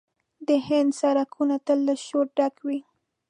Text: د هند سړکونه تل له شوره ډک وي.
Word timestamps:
د 0.47 0.49
هند 0.67 0.91
سړکونه 1.01 1.55
تل 1.65 1.79
له 1.87 1.95
شوره 2.05 2.31
ډک 2.37 2.55
وي. 2.67 2.79